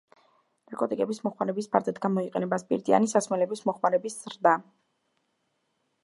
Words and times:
ნარკოტიკების 0.69 1.19
მოხმარების 1.25 1.67
ფართედ 1.75 1.99
გამოიყენება, 2.05 2.59
სპირტიანი 2.63 3.11
სასმელების 3.11 3.61
მოხმარების 3.71 4.17
ზრდა. 4.23 4.55